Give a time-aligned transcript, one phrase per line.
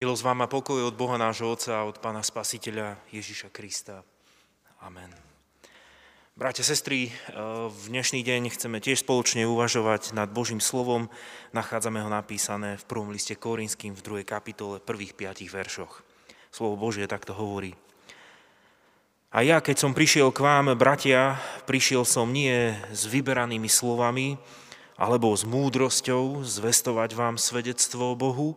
[0.00, 4.00] Milosť vám a pokoj od Boha nášho Otca a od Pána Spasiteľa Ježiša Krista.
[4.80, 5.12] Amen.
[6.32, 7.12] Bratia, sestry,
[7.68, 11.12] v dnešný deň chceme tiež spoločne uvažovať nad Božím slovom.
[11.52, 16.00] Nachádzame ho napísané v prvom liste Korinským v druhej kapitole, prvých piatich veršoch.
[16.48, 17.76] Slovo Božie takto hovorí.
[19.36, 21.36] A ja, keď som prišiel k vám, bratia,
[21.68, 24.40] prišiel som nie s vyberanými slovami,
[24.96, 28.56] alebo s múdrosťou zvestovať vám svedectvo o Bohu,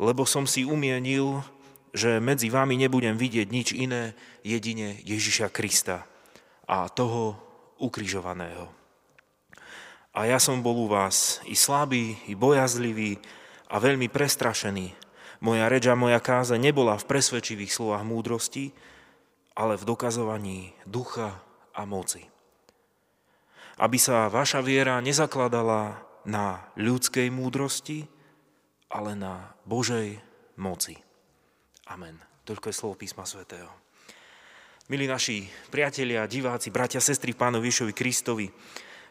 [0.00, 1.44] lebo som si umienil,
[1.92, 6.08] že medzi vami nebudem vidieť nič iné, jedine Ježiša Krista
[6.64, 7.36] a toho
[7.76, 8.72] ukrižovaného.
[10.16, 13.20] A ja som bol u vás i slabý, i bojazlivý
[13.68, 14.96] a veľmi prestrašený.
[15.44, 18.72] Moja reč a moja káza nebola v presvedčivých slovách múdrosti,
[19.54, 21.44] ale v dokazovaní ducha
[21.76, 22.24] a moci.
[23.80, 28.19] Aby sa vaša viera nezakladala na ľudskej múdrosti,
[28.90, 30.18] ale na Božej
[30.58, 30.98] moci.
[31.86, 32.18] Amen.
[32.42, 33.70] Toľko je slovo písma svätého.
[34.90, 38.50] Milí naši priatelia, diváci, bratia, sestry pánovi Ježovi Kristovi,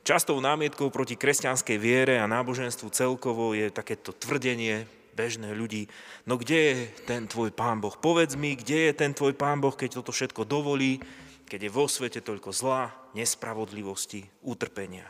[0.04, 4.84] častou námietkou proti kresťanskej viere a náboženstvu celkovo je takéto tvrdenie
[5.16, 5.88] bežné ľudí,
[6.28, 6.76] no kde je
[7.08, 7.96] ten tvoj pán Boh?
[7.96, 11.00] Povedz mi, kde je ten tvoj pán Boh, keď toto všetko dovolí,
[11.48, 15.08] keď je vo svete toľko zla, nespravodlivosti, utrpenia.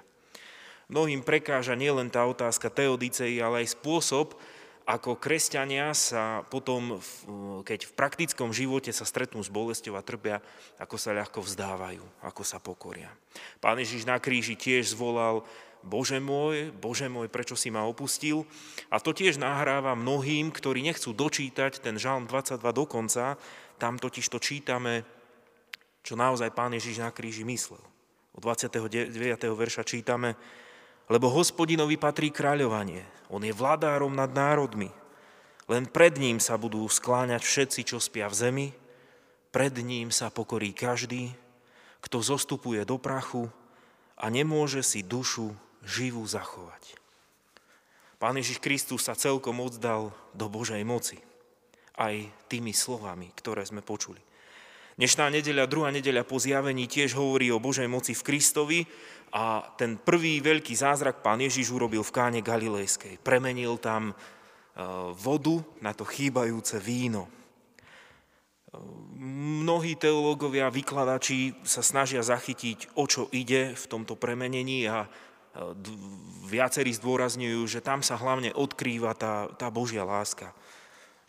[0.90, 4.38] Mnohým prekáža nielen tá otázka teodicei, ale aj spôsob,
[4.90, 6.98] ako kresťania sa potom,
[7.62, 10.42] keď v praktickom živote sa stretnú s bolesťou a trpia,
[10.82, 13.14] ako sa ľahko vzdávajú, ako sa pokoria.
[13.62, 15.46] Pán Ježiš na kríži tiež zvolal,
[15.86, 18.50] Bože môj, Bože môj, prečo si ma opustil?
[18.90, 23.38] A to tiež nahráva mnohým, ktorí nechcú dočítať ten žalm 22 do konca,
[23.78, 25.06] tam totiž to čítame,
[26.02, 27.80] čo naozaj Pán Ježiš na kríži myslel.
[28.34, 29.06] Od 29.
[29.54, 30.34] verša čítame,
[31.10, 33.02] lebo hospodinovi patrí kráľovanie.
[33.34, 34.94] On je vladárom nad národmi.
[35.66, 38.68] Len pred ním sa budú skláňať všetci, čo spia v zemi.
[39.50, 41.34] Pred ním sa pokorí každý,
[42.06, 43.50] kto zostupuje do prachu
[44.14, 46.98] a nemôže si dušu živú zachovať.
[48.22, 51.18] Pán Ježiš Kristus sa celkom oddal do Božej moci.
[51.98, 52.14] Aj
[52.52, 54.29] tými slovami, ktoré sme počuli.
[55.00, 58.84] Dnešná nedeľa, druhá nedeľa po zjavení tiež hovorí o Božej moci v Kristovi
[59.32, 63.16] a ten prvý veľký zázrak pán Ježiš urobil v káne Galilejskej.
[63.24, 64.14] Premenil tam e,
[65.16, 67.32] vodu na to chýbajúce víno.
[67.32, 68.76] E,
[69.64, 75.10] mnohí teológovia, vykladači sa snažia zachytiť, o čo ide v tomto premenení a e,
[76.44, 80.52] viacerí zdôrazňujú, že tam sa hlavne odkrýva tá, tá Božia láska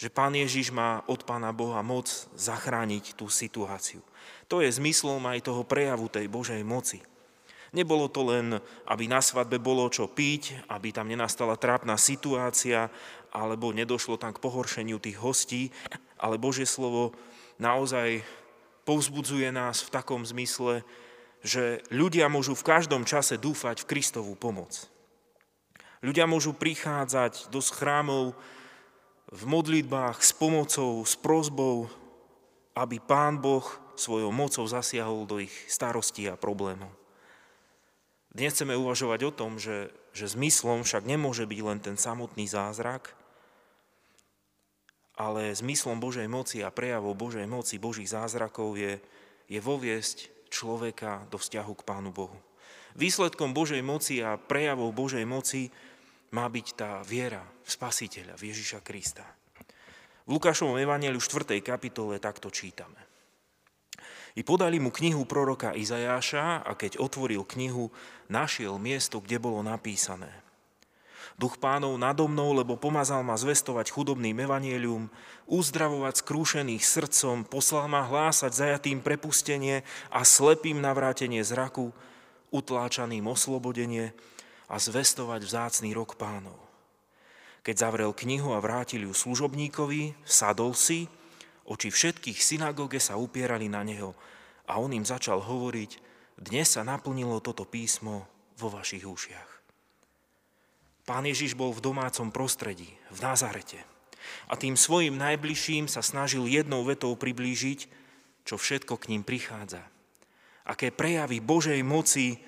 [0.00, 4.00] že Pán Ježiš má od Pána Boha moc zachrániť tú situáciu.
[4.48, 7.04] To je zmyslom aj toho prejavu tej Božej moci.
[7.76, 8.56] Nebolo to len,
[8.88, 12.88] aby na svadbe bolo čo piť, aby tam nenastala trápna situácia,
[13.28, 15.68] alebo nedošlo tam k pohoršeniu tých hostí,
[16.16, 17.12] ale Božie slovo
[17.60, 18.24] naozaj
[18.88, 20.80] povzbudzuje nás v takom zmysle,
[21.44, 24.88] že ľudia môžu v každom čase dúfať v Kristovú pomoc.
[26.00, 28.32] Ľudia môžu prichádzať do chrámov
[29.30, 31.86] v modlitbách s pomocou, s prozbou,
[32.74, 33.62] aby Pán Boh
[33.94, 36.90] svojou mocou zasiahol do ich starostí a problémov.
[38.30, 43.14] Dnes chceme uvažovať o tom, že, že zmyslom však nemôže byť len ten samotný zázrak,
[45.18, 49.02] ale zmyslom Božej moci a prejavou Božej moci, Božích zázrakov je,
[49.50, 52.38] je voviesť človeka do vzťahu k Pánu Bohu.
[52.98, 55.70] Výsledkom Božej moci a prejavou Božej moci
[56.30, 59.26] má byť tá viera v Spasiteľa, v Ježiša Krista.
[60.26, 61.58] V Lukášovom evaneliu 4.
[61.58, 63.10] kapitole takto čítame.
[64.38, 67.90] I podali mu knihu proroka Izajáša a keď otvoril knihu,
[68.30, 70.30] našiel miesto, kde bolo napísané.
[71.34, 75.10] Duch pánov nado mnou, lebo pomazal ma zvestovať chudobným evanielium,
[75.50, 79.82] uzdravovať skrúšených srdcom, poslal ma hlásať zajatým prepustenie
[80.14, 81.90] a slepým navrátenie zraku,
[82.54, 84.14] utláčaným oslobodenie,
[84.70, 86.56] a zvestovať vzácný rok pánov.
[87.66, 91.10] Keď zavrel knihu a vrátil ju služobníkovi, sadol si,
[91.66, 94.14] oči všetkých synagóge sa upierali na neho
[94.70, 95.98] a on im začal hovoriť,
[96.40, 98.24] dnes sa naplnilo toto písmo
[98.56, 99.50] vo vašich ušiach.
[101.04, 103.82] Pán Ježiš bol v domácom prostredí, v Nazarete.
[104.46, 107.90] A tým svojim najbližším sa snažil jednou vetou priblížiť,
[108.46, 109.82] čo všetko k ním prichádza.
[110.62, 112.38] Aké prejavy Božej moci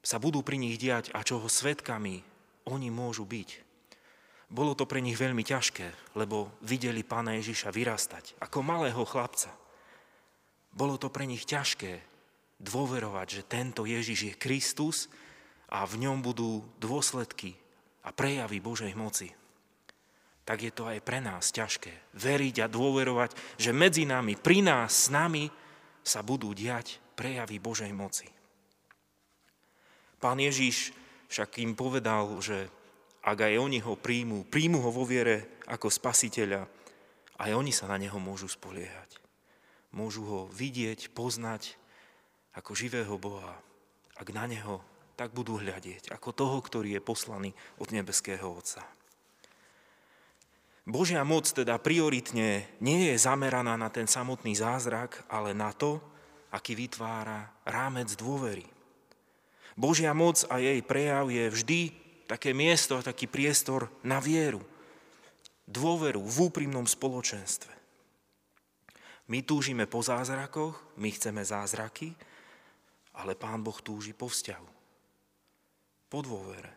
[0.00, 2.24] sa budú pri nich diať a čoho svetkami
[2.68, 3.68] oni môžu byť.
[4.50, 9.54] Bolo to pre nich veľmi ťažké, lebo videli pána Ježiša vyrastať ako malého chlapca.
[10.74, 12.02] Bolo to pre nich ťažké
[12.58, 15.06] dôverovať, že tento Ježiš je Kristus
[15.70, 17.54] a v ňom budú dôsledky
[18.02, 19.30] a prejavy Božej moci.
[20.50, 25.06] tak je to aj pre nás ťažké veriť a dôverovať, že medzi nami, pri nás,
[25.06, 25.46] s nami
[26.02, 28.26] sa budú diať prejavy Božej moci.
[30.20, 30.92] Pán Ježiš
[31.32, 32.68] však im povedal, že
[33.24, 36.68] ak aj oni ho príjmú, príjmu ho vo viere ako spasiteľa,
[37.40, 39.16] aj oni sa na neho môžu spoliehať.
[39.96, 41.74] Môžu ho vidieť, poznať
[42.52, 43.56] ako živého Boha.
[44.20, 44.84] Ak na neho
[45.20, 48.80] tak budú hľadieť, ako toho, ktorý je poslaný od nebeského Otca.
[50.88, 56.00] Božia moc teda prioritne nie je zameraná na ten samotný zázrak, ale na to,
[56.48, 58.64] aký vytvára rámec dôvery.
[59.80, 61.80] Božia moc a jej prejav je vždy
[62.28, 64.60] také miesto, taký priestor na vieru,
[65.64, 67.72] dôveru v úprimnom spoločenstve.
[69.32, 72.12] My túžime po zázrakoch, my chceme zázraky,
[73.16, 74.80] ale Pán Boh túži po vzťahu
[76.10, 76.74] po dôvere,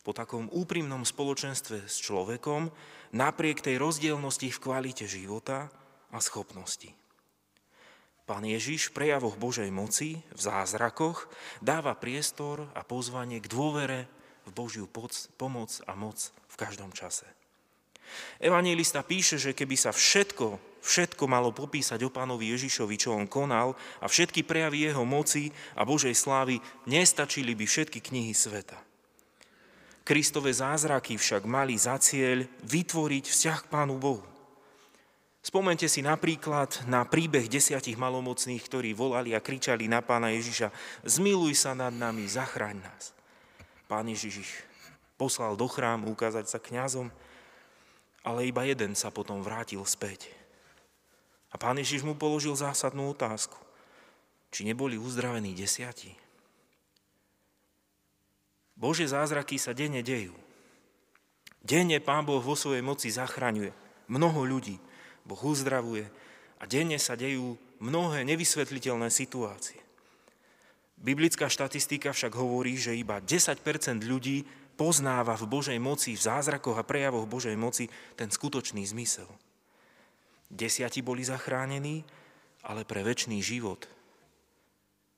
[0.00, 2.72] po takom úprimnom spoločenstve s človekom,
[3.12, 5.68] napriek tej rozdielnosti v kvalite života
[6.08, 7.01] a schopnosti.
[8.22, 11.26] Pán Ježiš v prejavoch Božej moci, v zázrakoch,
[11.58, 14.06] dáva priestor a pozvanie k dôvere
[14.46, 17.26] v Božiu pomoc a moc v každom čase.
[18.38, 23.74] Evangelista píše, že keby sa všetko, všetko malo popísať o pánovi Ježišovi, čo on konal
[23.98, 28.78] a všetky prejavy jeho moci a Božej slávy, nestačili by všetky knihy sveta.
[30.02, 34.31] Kristové zázraky však mali za cieľ vytvoriť vzťah k Pánu Bohu.
[35.42, 40.70] Spomente si napríklad na príbeh desiatich malomocných, ktorí volali a kričali na pána Ježiša,
[41.02, 43.10] zmiluj sa nad nami, zachraň nás.
[43.90, 44.52] Pán Ježiš ich
[45.18, 47.10] poslal do chrámu ukázať sa kňazom,
[48.22, 50.30] ale iba jeden sa potom vrátil späť.
[51.50, 53.58] A pán Ježiš mu položil zásadnú otázku.
[54.54, 56.14] Či neboli uzdravení desiatí?
[58.78, 60.32] Bože zázraky sa denne dejú.
[61.62, 63.70] Denne Pán Boh vo svojej moci zachraňuje
[64.10, 64.76] mnoho ľudí.
[65.22, 66.06] Boh uzdravuje
[66.58, 69.82] a denne sa dejú mnohé nevysvetliteľné situácie.
[71.02, 73.58] Biblická štatistika však hovorí, že iba 10%
[74.06, 74.46] ľudí
[74.78, 79.26] poznáva v Božej moci, v zázrakoch a prejavoch Božej moci ten skutočný zmysel.
[80.46, 82.06] Desiati boli zachránení,
[82.62, 83.90] ale pre väčší život.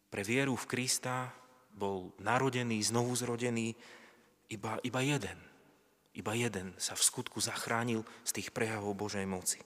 [0.09, 1.37] Pre vieru v Krista
[1.75, 3.77] bol narodený, znovu zrodený
[4.49, 5.37] iba, iba jeden.
[6.15, 9.59] Iba jeden sa v skutku zachránil z tých prejavov Božej moci.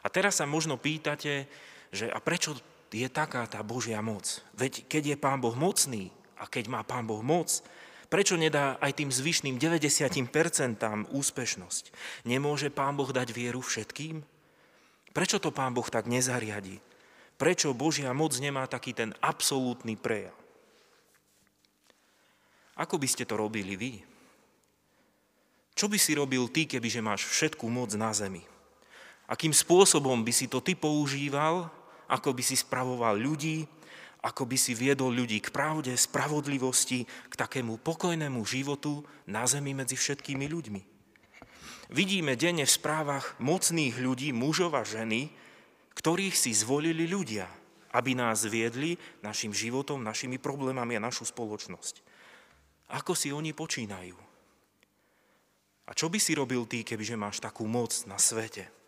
[0.00, 1.48] A teraz sa možno pýtate,
[1.92, 2.56] že a prečo
[2.90, 4.42] je taká tá Božia moc?
[4.56, 6.10] Veď keď je Pán Boh mocný
[6.40, 7.62] a keď má Pán Boh moc,
[8.10, 10.26] Prečo nedá aj tým zvyšným 90%
[11.14, 11.84] úspešnosť?
[12.26, 14.26] Nemôže Pán Boh dať vieru všetkým?
[15.14, 16.82] Prečo to Pán Boh tak nezariadi?
[17.38, 20.34] Prečo Božia moc nemá taký ten absolútny prejav?
[22.74, 24.02] Ako by ste to robili vy?
[25.78, 28.42] Čo by si robil ty, kebyže máš všetku moc na zemi?
[29.30, 31.70] Akým spôsobom by si to ty používal?
[32.10, 33.70] Ako by si spravoval ľudí?
[34.20, 39.96] ako by si viedol ľudí k pravde, spravodlivosti, k takému pokojnému životu na zemi medzi
[39.96, 40.82] všetkými ľuďmi.
[41.90, 45.32] Vidíme denne v správach mocných ľudí, mužov a ženy,
[45.96, 47.48] ktorých si zvolili ľudia,
[47.96, 48.94] aby nás viedli
[49.24, 52.04] našim životom, našimi problémami a našu spoločnosť.
[52.94, 54.14] Ako si oni počínajú?
[55.88, 58.79] A čo by si robil ty, kebyže máš takú moc na svete?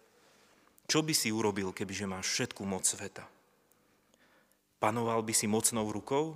[0.86, 3.24] Čo by si urobil, kebyže máš všetku moc sveta?
[4.82, 6.34] Panoval by si mocnou rukou,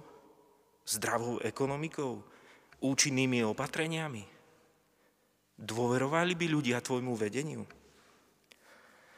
[0.86, 2.22] zdravou ekonomikou,
[2.78, 4.22] účinnými opatreniami?
[5.56, 7.66] Dôverovali by ľudia tvojmu vedeniu?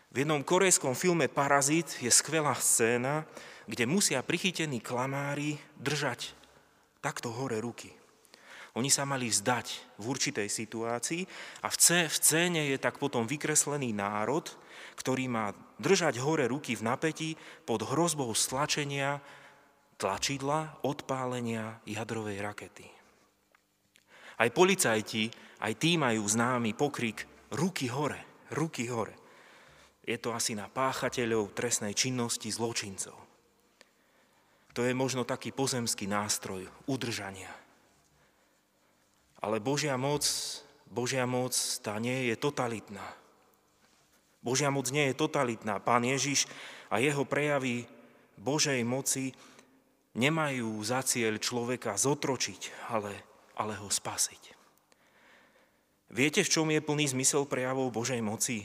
[0.09, 3.29] V jednom korejskom filme Parazit je skvelá scéna,
[3.69, 6.33] kde musia prichytení klamári držať
[7.05, 7.98] takto hore ruky.
[8.79, 11.27] Oni sa mali vzdať v určitej situácii
[11.67, 14.47] a v scéne je tak potom vykreslený národ,
[14.95, 15.51] ktorý má
[15.83, 17.35] držať hore ruky v napätí
[17.67, 19.19] pod hrozbou stlačenia
[19.99, 22.87] tlačidla odpálenia jadrovej rakety.
[24.39, 25.27] Aj policajti,
[25.59, 27.27] aj tí majú známy pokrik
[27.59, 29.19] ruky hore, ruky hore.
[30.07, 33.19] Je to asi na páchateľov trestnej činnosti zločincov.
[34.71, 37.68] To je možno taký pozemský nástroj udržania.
[39.39, 40.27] Ale Božia moc,
[40.91, 41.55] Božia moc,
[41.85, 43.05] tá nie je totalitná.
[44.43, 45.79] Božia moc nie je totalitná.
[45.83, 46.47] Pán Ježiš
[46.89, 47.85] a jeho prejavy
[48.39, 49.35] Božej moci
[50.15, 53.13] nemajú za cieľ človeka zotročiť, ale,
[53.59, 54.59] ale ho spasiť.
[56.09, 58.65] Viete, v čom je plný zmysel prejavov Božej moci?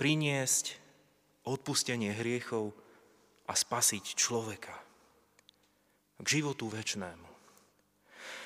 [0.00, 0.80] Priniesť
[1.44, 2.72] odpustenie hriechov
[3.44, 4.74] a spasiť človeka
[6.22, 7.31] k životu väčšnému.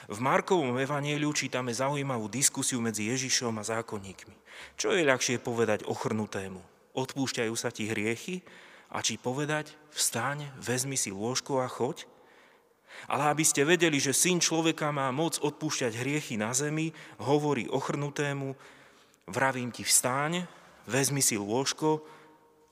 [0.07, 4.39] V Markovom evanieliu čítame zaujímavú diskusiu medzi Ježišom a zákonníkmi.
[4.79, 6.63] Čo je ľahšie povedať ochrnutému?
[6.95, 8.47] Odpúšťajú sa ti hriechy?
[8.95, 12.07] A či povedať, vstaň, vezmi si lôžko a choď?
[13.11, 18.55] Ale aby ste vedeli, že syn človeka má moc odpúšťať hriechy na zemi, hovorí ochrnutému,
[19.27, 20.47] vravím ti vstáň,
[20.87, 22.07] vezmi si lôžko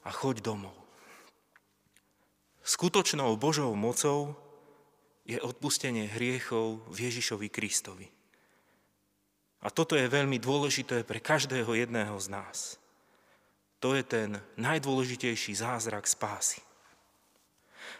[0.06, 0.78] a choď domov.
[2.62, 4.38] Skutočnou Božou mocou
[5.24, 8.06] je odpustenie hriechov v Ježišovi Kristovi.
[9.64, 12.76] A toto je veľmi dôležité pre každého jedného z nás.
[13.80, 16.60] To je ten najdôležitejší zázrak spásy.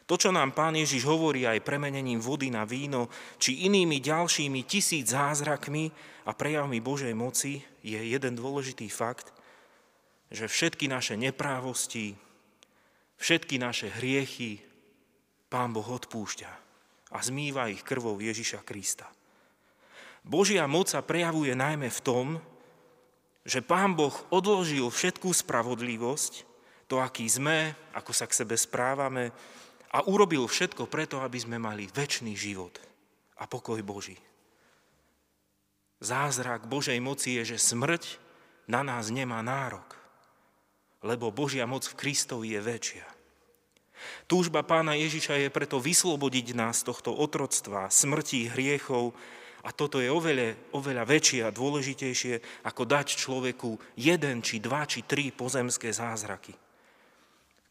[0.05, 3.09] To, čo nám pán Ježiš hovorí aj premenením vody na víno,
[3.41, 5.89] či inými ďalšími tisíc zázrakmi
[6.29, 9.33] a prejavmi Božej moci, je jeden dôležitý fakt,
[10.29, 12.17] že všetky naše neprávosti,
[13.17, 14.61] všetky naše hriechy
[15.49, 16.64] pán Boh odpúšťa
[17.15, 19.07] a zmýva ich krvou Ježiša Krista.
[20.27, 22.27] Božia moc sa prejavuje najmä v tom,
[23.47, 26.49] že Pán Boh odložil všetkú spravodlivosť,
[26.91, 29.31] to, aký sme, ako sa k sebe správame,
[29.95, 32.83] a urobil všetko preto, aby sme mali väčší život
[33.39, 34.19] a pokoj Boží.
[36.03, 38.19] Zázrak Božej moci je, že smrť
[38.67, 39.95] na nás nemá nárok,
[41.05, 43.14] lebo Božia moc v Kristovi je väčšia.
[44.27, 49.15] Túžba pána Ježiša je preto vyslobodiť nás tohto otroctva, smrti, hriechov
[49.65, 55.09] a toto je oveľa, oveľa väčšie a dôležitejšie, ako dať človeku jeden, či dva, či
[55.09, 56.53] tri pozemské zázraky.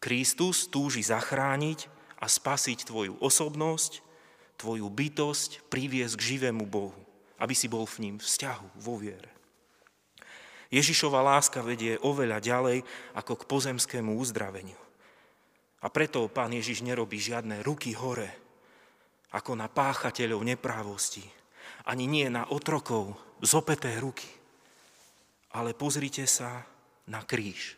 [0.01, 1.87] Kristus túži zachrániť
[2.19, 4.03] a spasiť tvoju osobnosť,
[4.59, 6.97] tvoju bytosť, priviesť k živému Bohu,
[7.39, 9.31] aby si bol v ním vzťahu, vo viere.
[10.73, 12.77] Ježišova láska vedie oveľa ďalej
[13.13, 14.82] ako k pozemskému uzdraveniu.
[15.83, 18.31] A preto pán Ježiš nerobí žiadne ruky hore,
[19.35, 21.27] ako na páchateľov neprávosti,
[21.83, 24.27] ani nie na otrokov zopeté ruky.
[25.53, 26.63] Ale pozrite sa
[27.05, 27.75] na kríž.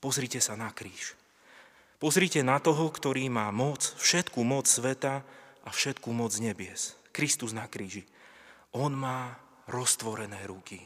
[0.00, 1.14] Pozrite sa na kríž.
[2.00, 5.24] Pozrite na toho, ktorý má moc, všetku moc sveta
[5.64, 6.96] a všetku moc nebies.
[7.12, 8.04] Kristus na kríži.
[8.76, 9.36] On má
[9.68, 10.80] roztvorené ruky.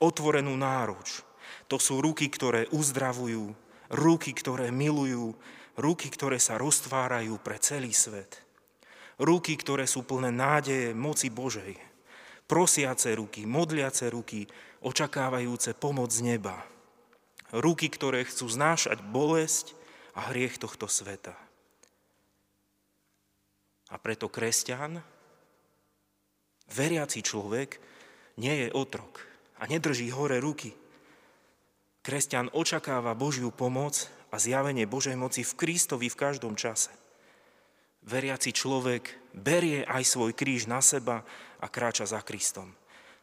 [0.00, 1.20] Otvorenú náruč.
[1.68, 3.52] To sú ruky, ktoré uzdravujú,
[3.92, 5.36] ruky, ktoré milujú,
[5.76, 8.40] ruky, ktoré sa roztvárajú pre celý svet.
[9.20, 11.76] Ruky, ktoré sú plné nádeje, moci Božej.
[12.48, 14.48] Prosiace ruky, modliace ruky,
[14.82, 16.56] očakávajúce pomoc z neba.
[17.52, 19.76] Ruky, ktoré chcú znášať bolesť
[20.16, 21.36] a hriech tohto sveta.
[23.92, 25.04] A preto kresťan,
[26.72, 27.76] veriaci človek,
[28.40, 29.20] nie je otrok
[29.60, 30.72] a nedrží hore ruky,
[32.02, 36.90] Kresťan očakáva Božiu pomoc a zjavenie Božej moci v Kristovi v každom čase.
[38.02, 41.22] Veriaci človek berie aj svoj kríž na seba
[41.62, 42.74] a kráča za Kristom.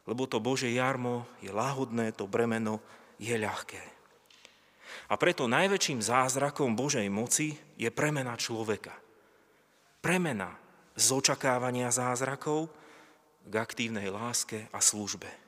[0.08, 2.80] Lebo to Bože jarmo je lahodné, to bremeno
[3.20, 3.84] je ľahké.
[5.12, 8.96] A preto najväčším zázrakom Božej moci je premena človeka.
[10.00, 10.56] Premena
[10.96, 12.72] z očakávania zázrakov
[13.44, 15.39] k aktívnej láske a službe.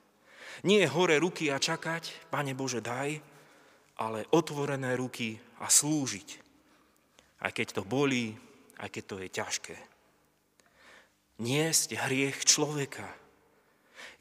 [0.60, 3.18] Nie hore ruky a čakať, Pane Bože, daj,
[3.98, 6.28] ale otvorené ruky a slúžiť.
[7.42, 8.36] Aj keď to bolí,
[8.78, 9.76] aj keď to je ťažké.
[11.42, 13.08] Niesť hriech človeka.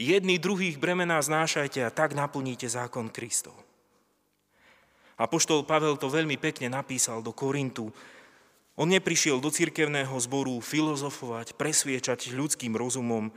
[0.01, 3.53] Jedný druhých bremená znášajte a tak naplníte zákon Kristov.
[5.21, 7.93] Apoštol Pavel to veľmi pekne napísal do Korintu.
[8.73, 13.29] On neprišiel do cirkevného zboru filozofovať, presviečať ľudským rozumom,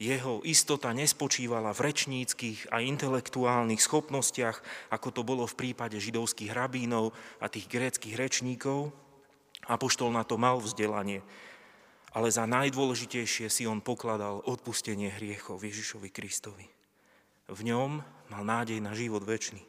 [0.00, 4.58] jeho istota nespočívala v rečníckých a intelektuálnych schopnostiach,
[4.90, 8.90] ako to bolo v prípade židovských rabínov a tých gréckých rečníkov.
[9.68, 11.22] Apoštol na to mal vzdelanie,
[12.12, 16.66] ale za najdôležitejšie si on pokladal odpustenie hriechov Ježišovi Kristovi.
[17.46, 19.60] V ňom mal nádej na život väčší.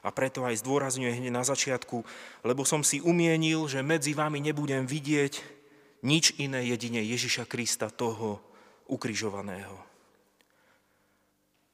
[0.00, 2.04] A preto aj zdôrazňuje hneď na začiatku,
[2.44, 5.60] lebo som si umienil, že medzi vami nebudem vidieť
[6.00, 8.40] nič iné jedine Ježiša Krista toho,
[8.90, 9.78] ukrižovaného.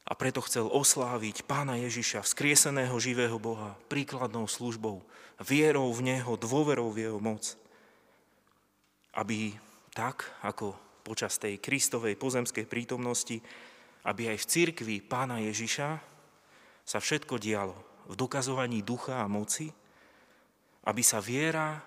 [0.07, 5.03] A preto chcel osláviť pána Ježiša, vzkrieseného živého Boha, príkladnou službou,
[5.43, 7.59] vierou v Neho, dôverou v Jeho moc.
[9.11, 9.59] Aby
[9.91, 13.43] tak, ako počas tej Kristovej pozemskej prítomnosti,
[14.07, 15.89] aby aj v cirkvi pána Ježiša
[16.87, 17.75] sa všetko dialo
[18.07, 19.75] v dokazovaní ducha a moci,
[20.87, 21.83] aby sa viera,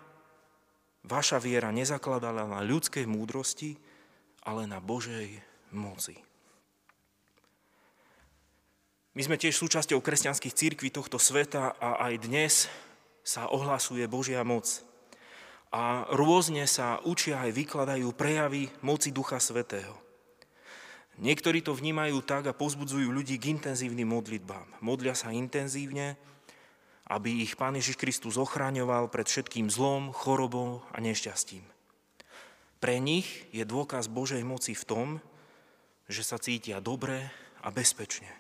[1.07, 3.79] vaša viera nezakladala na ľudskej múdrosti,
[4.50, 5.38] ale na Božej
[5.70, 6.18] moci.
[9.13, 12.53] My sme tiež súčasťou kresťanských církví tohto sveta a aj dnes
[13.22, 14.65] sa ohlasuje Božia moc.
[15.70, 19.94] a rôzne sa učia aj vykladajú prejavy moci Ducha Svetého.
[21.20, 24.79] Niektorí to vnímajú tak a pozbudzujú ľudí k intenzívnym modlitbám.
[24.82, 26.15] Modlia sa intenzívne,
[27.06, 31.62] aby ich Pán Ježiš Kristus ochraňoval pred všetkým zlom, chorobou a nešťastím.
[32.79, 35.07] Pre nich je dôkaz Božej moci v tom,
[36.07, 37.27] že sa cítia dobre
[37.59, 38.31] a bezpečne.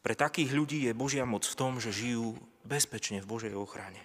[0.00, 4.00] Pre takých ľudí je Božia moc v tom, že žijú bezpečne v Božej ochrane.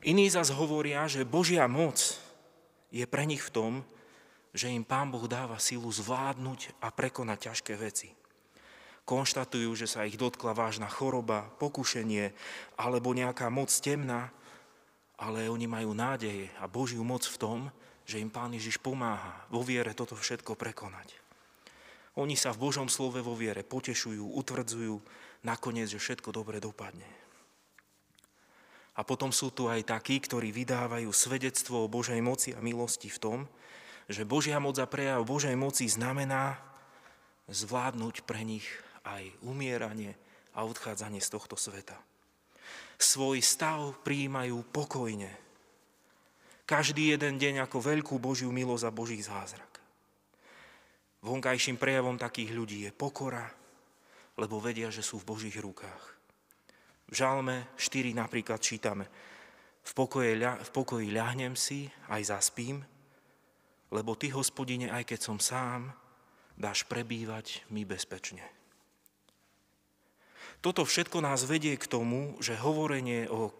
[0.00, 2.00] Iní zas hovoria, že Božia moc
[2.88, 3.72] je pre nich v tom,
[4.56, 8.16] že im Pán Boh dáva silu zvládnuť a prekonať ťažké veci.
[9.04, 12.32] Konštatujú, že sa ich dotkla vážna choroba, pokušenie
[12.80, 14.32] alebo nejaká moc temná,
[15.22, 17.58] ale oni majú nádej a Božiu moc v tom,
[18.02, 21.14] že im Pán Ježiš pomáha vo viere toto všetko prekonať.
[22.18, 24.98] Oni sa v Božom slove vo viere potešujú, utvrdzujú,
[25.46, 27.06] nakoniec, že všetko dobre dopadne.
[28.92, 33.22] A potom sú tu aj takí, ktorí vydávajú svedectvo o Božej moci a milosti v
[33.22, 33.38] tom,
[34.10, 36.60] že Božia moc a prejav Božej moci znamená
[37.48, 38.66] zvládnuť pre nich
[39.06, 40.18] aj umieranie
[40.52, 41.96] a odchádzanie z tohto sveta.
[43.02, 45.34] Svoj stav prijímajú pokojne.
[46.62, 49.82] Každý jeden deň ako veľkú Božiu milosť a Boží zázrak.
[51.26, 53.50] Vonkajším prejavom takých ľudí je pokora,
[54.38, 56.04] lebo vedia, že sú v Božích rukách.
[57.10, 59.10] V Žalme 4 napríklad čítame,
[59.82, 62.86] v pokoji, v pokoji ľahnem si, aj zaspím,
[63.90, 65.90] lebo Ty, hospodine, aj keď som sám,
[66.54, 68.61] dáš prebývať mi bezpečne.
[70.62, 73.50] Toto všetko nás vedie k tomu, že hovorenie o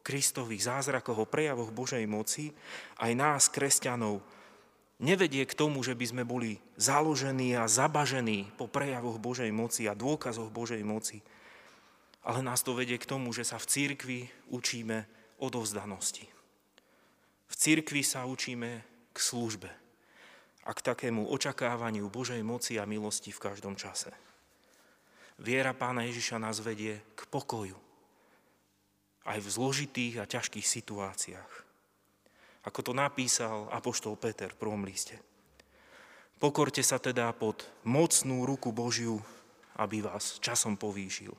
[0.00, 2.56] Kristových zázrakoch, o prejavoch Božej moci
[2.96, 4.24] aj nás, kresťanov,
[5.04, 9.92] nevedie k tomu, že by sme boli založení a zabažení po prejavoch Božej moci a
[9.92, 11.20] dôkazoch Božej moci,
[12.24, 15.04] ale nás to vedie k tomu, že sa v církvi učíme
[15.44, 16.24] odovzdanosti.
[17.48, 18.70] V církvi sa učíme
[19.12, 19.68] k službe
[20.64, 24.27] a k takému očakávaniu Božej moci a milosti v každom čase.
[25.38, 27.78] Viera pána Ježiša nás vedie k pokoju,
[29.24, 31.68] aj v zložitých a ťažkých situáciách
[32.68, 35.16] ako to napísal apoštol Peter v prvom liste.
[36.36, 39.18] Pokorte sa teda pod mocnú ruku Božiu,
[39.80, 41.32] aby vás časom povýšil.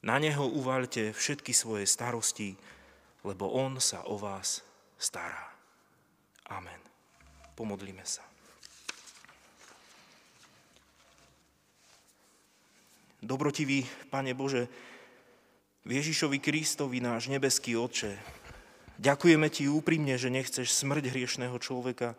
[0.00, 2.56] Na Neho uvalte všetky svoje starosti,
[3.22, 4.64] lebo On sa o vás
[4.96, 5.52] stará.
[6.48, 6.80] Amen.
[7.54, 8.24] Pomodlíme sa.
[13.20, 14.68] Dobrotivý Pane Bože,
[15.84, 18.40] Ježišovi Kristovi, náš nebeský Otče,
[19.00, 22.12] Ďakujeme ti úprimne, že nechceš smrť hriešného človeka,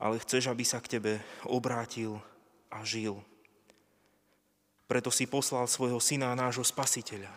[0.00, 1.12] ale chceš, aby sa k tebe
[1.44, 2.16] obrátil
[2.72, 3.20] a žil.
[4.88, 7.28] Preto si poslal svojho syna, nášho spasiteľa.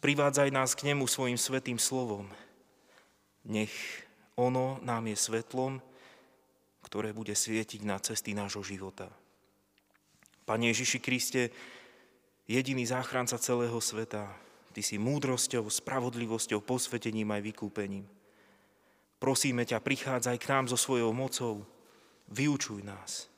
[0.00, 2.32] Privádzaj nás k nemu svojim svetým slovom.
[3.44, 3.76] Nech
[4.40, 5.84] ono nám je svetlom,
[6.80, 9.12] ktoré bude svietiť na cesty nášho života.
[10.50, 11.54] Pane Ježiši Kriste,
[12.50, 14.26] jediný záchranca celého sveta,
[14.74, 18.02] Ty si múdrosťou, spravodlivosťou, posvetením aj vykúpením.
[19.22, 21.62] Prosíme ťa, prichádzaj k nám so svojou mocou,
[22.34, 23.30] vyučuj nás.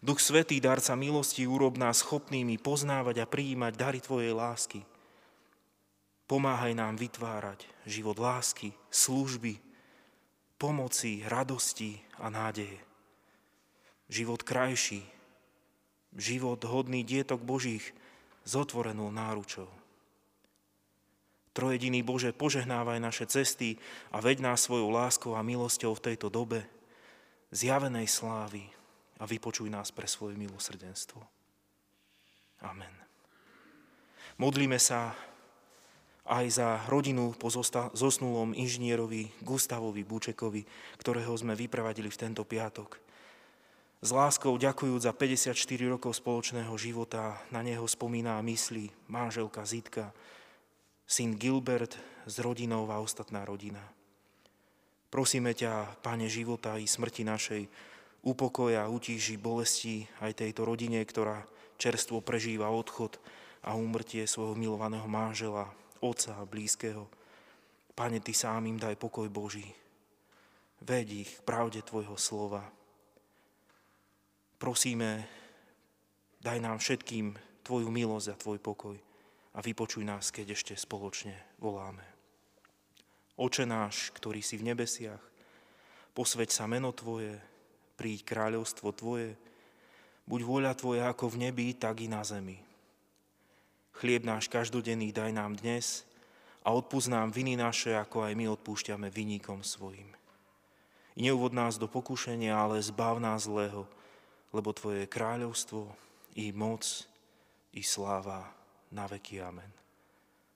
[0.00, 4.80] Duch Svetý, darca milosti, urob nás schopnými poznávať a prijímať dary Tvojej lásky.
[6.24, 9.60] Pomáhaj nám vytvárať život lásky, služby,
[10.56, 12.80] pomoci, radosti a nádeje.
[14.08, 15.15] Život krajší,
[16.16, 17.92] život hodný dietok Božích
[18.42, 19.68] s otvorenou náručou.
[21.56, 23.80] Trojediný Bože, požehnávaj naše cesty
[24.12, 26.68] a veď nás svojou láskou a milosťou v tejto dobe
[27.48, 28.68] zjavenej slávy
[29.16, 31.24] a vypočuj nás pre svoje milosrdenstvo.
[32.60, 32.92] Amen.
[34.36, 35.16] Modlíme sa
[36.28, 37.48] aj za rodinu po
[37.96, 40.62] zosnulom inžinierovi Gustavovi Bučekovi,
[41.00, 43.05] ktorého sme vypravadili v tento piatok.
[44.04, 45.56] S láskou ďakujúc za 54
[45.88, 50.12] rokov spoločného života, na neho spomíná mysli manželka Zitka,
[51.08, 51.96] syn Gilbert
[52.28, 53.80] s rodinou a ostatná rodina.
[55.08, 57.62] Prosíme ťa, Pane života i smrti našej,
[58.20, 61.48] upokoja, utíži bolesti aj tejto rodine, ktorá
[61.80, 63.16] čerstvo prežíva odchod
[63.64, 65.72] a úmrtie svojho milovaného manžela,
[66.04, 67.08] otca a blízkeho.
[67.96, 69.72] Pane, Ty sám im daj pokoj Boží.
[70.84, 72.75] Veď ich pravde Tvojho slova.
[74.56, 75.28] Prosíme,
[76.40, 78.96] daj nám všetkým Tvoju milosť a Tvoj pokoj
[79.52, 82.04] a vypočuj nás, keď ešte spoločne voláme.
[83.36, 85.20] Oče náš, ktorý si v nebesiach,
[86.16, 87.36] posveď sa meno Tvoje,
[88.00, 89.36] príď kráľovstvo Tvoje,
[90.24, 92.56] buď vôľa Tvoja ako v nebi, tak i na zemi.
[93.96, 96.08] Chlieb náš každodenný daj nám dnes
[96.64, 100.16] a odpúsť nám viny naše, ako aj my odpúšťame vyníkom svojim.
[101.16, 103.88] I neuvod nás do pokušenia, ale zbav nás zlého,
[104.56, 105.92] lebo Tvoje je kráľovstvo,
[106.40, 106.84] i moc,
[107.76, 108.48] i sláva
[108.92, 109.44] na veky.
[109.44, 109.68] Amen.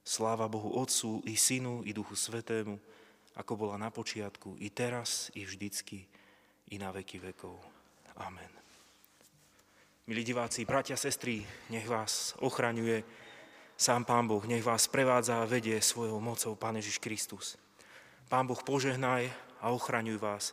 [0.01, 2.81] Sláva Bohu Otcu, i Synu, i Duchu Svetému,
[3.37, 6.09] ako bola na počiatku, i teraz, i vždycky,
[6.73, 7.57] i na veky vekov.
[8.17, 8.51] Amen.
[10.09, 13.05] Milí diváci, bratia, sestry, nech vás ochraňuje
[13.81, 17.57] sám Pán Boh, nech vás prevádza a vedie svojou mocou Pán Ježiš Kristus.
[18.29, 19.31] Pán Boh požehnaj
[19.63, 20.53] a ochraňuj vás.